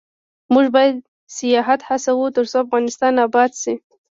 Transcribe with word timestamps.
موږ 0.53 0.65
باید 0.75 0.95
سیاحت 1.37 1.79
هڅوو، 1.89 2.25
ترڅو 2.35 2.55
افغانستان 2.65 3.13
اباد 3.25 3.51
شي. 3.61 3.73